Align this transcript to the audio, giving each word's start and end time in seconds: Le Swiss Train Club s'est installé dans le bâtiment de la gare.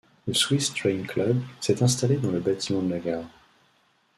Le 0.25 0.33
Swiss 0.33 0.73
Train 0.73 1.03
Club 1.03 1.39
s'est 1.59 1.83
installé 1.83 2.15
dans 2.17 2.31
le 2.31 2.39
bâtiment 2.39 2.81
de 2.81 2.89
la 2.89 2.97
gare. 2.97 3.27